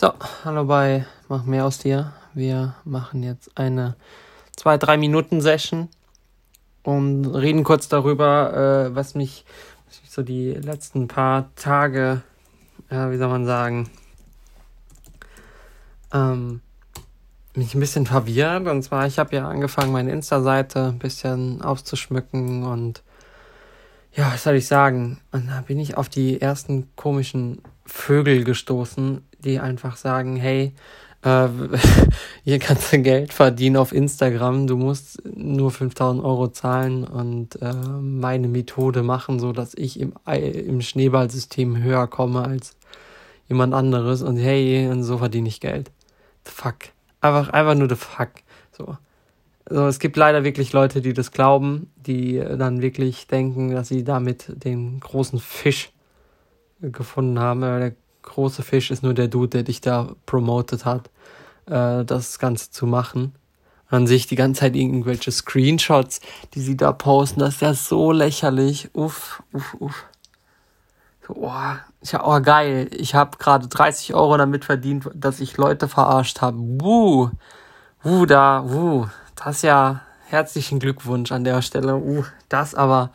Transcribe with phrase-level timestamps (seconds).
[0.00, 0.14] So,
[0.46, 2.14] hallo bei Mach mehr aus dir.
[2.32, 3.96] Wir machen jetzt eine
[4.56, 5.90] 2-3 Minuten Session
[6.82, 9.44] und reden kurz darüber, äh, was mich
[10.08, 12.22] so die letzten paar Tage,
[12.88, 13.90] äh, wie soll man sagen,
[16.14, 16.62] ähm,
[17.54, 18.68] mich ein bisschen verwirrt.
[18.68, 23.02] Und zwar, ich habe ja angefangen, meine Insta-Seite ein bisschen auszuschmücken und
[24.14, 25.20] ja, was soll ich sagen?
[25.30, 27.60] Und da bin ich auf die ersten komischen
[27.90, 30.74] Vögel gestoßen, die einfach sagen, hey,
[31.22, 31.48] äh,
[32.44, 37.74] hier kannst du Geld verdienen auf Instagram, du musst nur 5000 Euro zahlen und äh,
[37.74, 42.76] meine Methode machen, so dass ich im, im Schneeballsystem höher komme als
[43.48, 45.90] jemand anderes und hey, und so verdiene ich Geld.
[46.46, 46.76] The fuck.
[47.20, 48.30] Einfach, einfach nur the fuck.
[48.72, 48.96] So.
[49.68, 54.02] So, es gibt leider wirklich Leute, die das glauben, die dann wirklich denken, dass sie
[54.02, 55.92] damit den großen Fisch
[56.80, 57.60] gefunden haben.
[57.60, 61.10] Der große Fisch ist nur der Dude, der dich da promotet hat,
[61.66, 63.34] äh, das Ganze zu machen.
[63.90, 66.20] Und dann sehe ich die ganze Zeit irgendwelche Screenshots,
[66.54, 67.40] die sie da posten.
[67.40, 68.90] Das ist ja so lächerlich.
[68.94, 70.04] Uff, uff, uff.
[71.26, 71.52] So, oh,
[72.00, 72.88] ich, oh geil.
[72.92, 76.56] Ich habe gerade 30 Euro damit verdient, dass ich Leute verarscht habe.
[76.58, 77.30] Wuh.
[78.02, 79.06] Wuh, da, wuh.
[79.34, 81.96] Das ist ja herzlichen Glückwunsch an der Stelle.
[81.96, 83.10] Uh, das aber.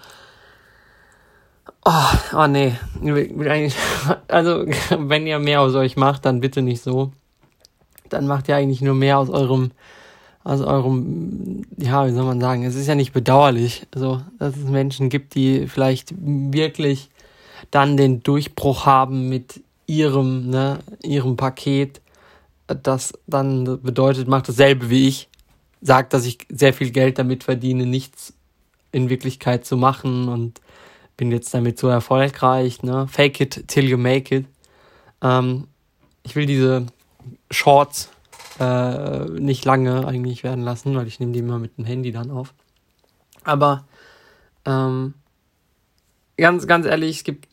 [1.83, 1.91] Oh,
[2.33, 2.73] oh nee.
[4.27, 4.65] Also,
[4.97, 7.11] wenn ihr mehr aus euch macht, dann bitte nicht so.
[8.09, 9.71] Dann macht ihr eigentlich nur mehr aus eurem,
[10.43, 14.69] aus eurem, ja, wie soll man sagen, es ist ja nicht bedauerlich, so, dass es
[14.69, 17.09] Menschen gibt, die vielleicht wirklich
[17.71, 22.01] dann den Durchbruch haben mit ihrem, ne, ihrem Paket,
[22.67, 25.29] das dann bedeutet, macht dasselbe wie ich
[25.85, 28.33] sagt, dass ich sehr viel Geld damit verdiene, nichts
[28.91, 30.61] in Wirklichkeit zu machen und
[31.17, 32.83] bin jetzt damit so erfolgreich.
[32.83, 33.07] Ne?
[33.07, 34.45] Fake it till you make it.
[35.21, 35.67] Ähm,
[36.23, 36.85] ich will diese
[37.51, 38.09] Shorts
[38.59, 42.31] äh, nicht lange eigentlich werden lassen, weil ich nehme die immer mit dem Handy dann
[42.31, 42.53] auf.
[43.43, 43.85] Aber
[44.65, 45.13] ähm,
[46.37, 47.47] ganz, ganz ehrlich, es gibt,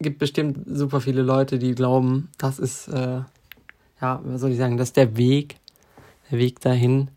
[0.00, 3.22] gibt bestimmt super viele Leute, die glauben, das ist, äh,
[4.00, 5.56] ja, was soll ich sagen, das ist der Weg,
[6.30, 7.10] der Weg dahin.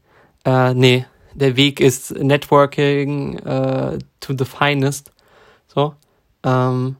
[0.43, 5.11] Äh, nee, der Weg ist Networking äh, to the finest.
[5.75, 5.93] So.
[6.43, 6.95] Ähm,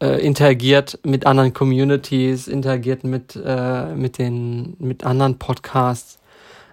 [0.00, 6.18] äh, interagiert mit anderen Communities, interagiert mit, äh, mit den, mit anderen Podcasts,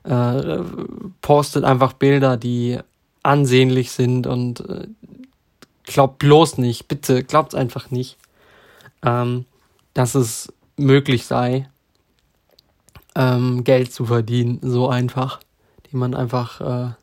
[0.04, 0.60] äh,
[1.22, 2.80] postet einfach Bilder, die
[3.24, 4.88] ansehnlich sind und äh,
[5.84, 8.18] glaubt bloß nicht, bitte, glaubt einfach nicht,
[9.04, 9.46] ähm,
[9.94, 11.70] dass es möglich sei,
[13.16, 15.40] ähm, Geld zu verdienen, so einfach
[15.94, 16.96] die man einfach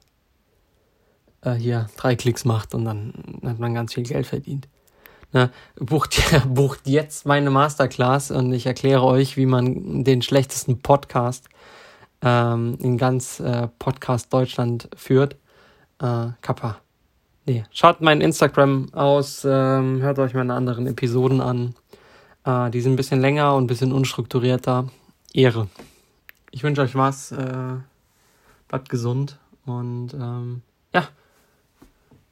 [1.42, 3.12] äh, hier drei Klicks macht und dann
[3.44, 4.68] hat man ganz viel Geld verdient.
[5.32, 11.48] Ne, bucht, bucht jetzt meine Masterclass und ich erkläre euch, wie man den schlechtesten Podcast
[12.22, 15.36] ähm, in ganz äh, Podcast Deutschland führt.
[16.00, 16.78] Äh, Kappa.
[17.46, 21.74] Nee, schaut mein Instagram aus, ähm, hört euch meine anderen Episoden an.
[22.44, 24.88] Äh, die sind ein bisschen länger und ein bisschen unstrukturierter.
[25.32, 25.68] Ehre.
[26.50, 27.30] Ich wünsche euch was.
[27.32, 27.76] Äh,
[28.70, 30.62] bleibt gesund und ähm,
[30.94, 31.08] ja,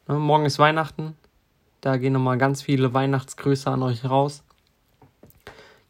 [0.08, 1.16] morgen ist Weihnachten.
[1.82, 4.42] Da gehen nochmal ganz viele Weihnachtsgrüße an euch raus.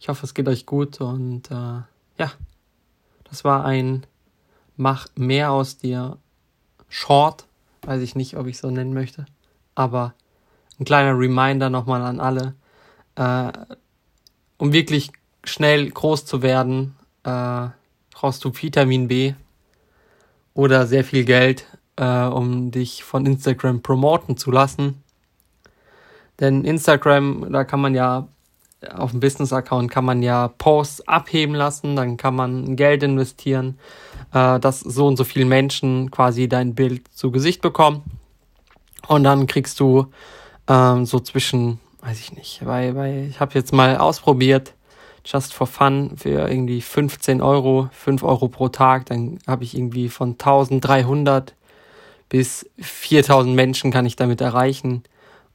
[0.01, 1.55] Ich hoffe, es geht euch gut und äh,
[2.19, 2.33] ja,
[3.25, 4.06] das war ein
[4.77, 6.19] Mach mehr aus dir
[6.89, 7.47] Short.
[7.83, 9.27] Weiß ich nicht, ob ich so nennen möchte.
[9.75, 10.15] Aber
[10.79, 12.55] ein kleiner Reminder nochmal an alle.
[13.17, 13.53] Äh,
[14.56, 15.11] um wirklich
[15.43, 17.69] schnell groß zu werden, äh,
[18.12, 19.35] brauchst du Vitamin B
[20.55, 21.67] oder sehr viel Geld,
[21.98, 25.03] äh, um dich von Instagram promoten zu lassen.
[26.41, 28.28] Denn Instagram, da kann man ja
[28.94, 33.78] auf dem Business-Account kann man ja Posts abheben lassen, dann kann man Geld investieren,
[34.32, 38.03] äh, dass so und so viele Menschen quasi dein Bild zu Gesicht bekommen.
[39.08, 40.06] Und dann kriegst du
[40.69, 44.75] ähm, so zwischen, weiß ich nicht, weil, weil ich habe jetzt mal ausprobiert,
[45.25, 49.06] just for fun für irgendwie 15 Euro, 5 Euro pro Tag.
[49.06, 51.55] Dann habe ich irgendwie von 1300
[52.28, 55.02] bis 4000 Menschen kann ich damit erreichen.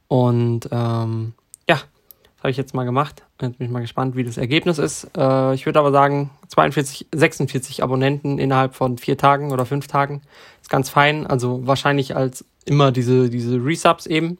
[0.08, 1.34] Und ähm,
[1.68, 3.22] ja, das habe ich jetzt mal gemacht.
[3.40, 5.10] Jetzt bin ich mal gespannt, wie das Ergebnis ist.
[5.16, 10.22] Äh, ich würde aber sagen, 42, 46 Abonnenten innerhalb von vier Tagen oder fünf Tagen
[10.60, 11.26] ist ganz fein.
[11.26, 14.38] Also wahrscheinlich als immer diese, diese Resubs eben.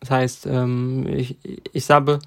[0.00, 1.36] Das heißt, ähm, ich,
[1.72, 2.18] ich sabbe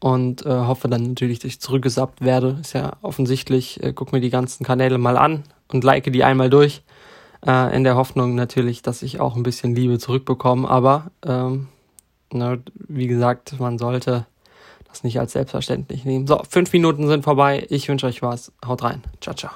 [0.00, 2.58] und äh, hoffe dann natürlich, dass ich zurückgesappt werde.
[2.60, 3.82] Ist ja offensichtlich.
[3.82, 6.82] Äh, guck mir die ganzen Kanäle mal an und like die einmal durch.
[7.46, 10.68] Äh, in der Hoffnung natürlich, dass ich auch ein bisschen Liebe zurückbekomme.
[10.68, 11.68] Aber ähm,
[12.32, 12.58] na,
[12.88, 14.26] wie gesagt, man sollte
[14.88, 16.26] das nicht als selbstverständlich nehmen.
[16.26, 17.66] So, fünf Minuten sind vorbei.
[17.68, 18.52] Ich wünsche euch was.
[18.64, 19.02] Haut rein.
[19.20, 19.50] Ciao, ciao.